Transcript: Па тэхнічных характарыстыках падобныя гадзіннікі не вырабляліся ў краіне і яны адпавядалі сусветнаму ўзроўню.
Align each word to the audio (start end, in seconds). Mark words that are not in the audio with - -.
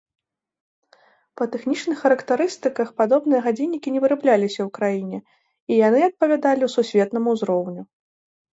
Па 1.41 1.45
тэхнічных 1.55 1.97
характарыстыках 2.05 2.89
падобныя 3.03 3.41
гадзіннікі 3.49 3.89
не 3.99 4.03
вырабляліся 4.07 4.61
ў 4.67 4.69
краіне 4.81 5.17
і 5.23 5.73
яны 5.87 5.99
адпавядалі 6.11 6.73
сусветнаму 6.77 7.29
ўзроўню. 7.41 7.81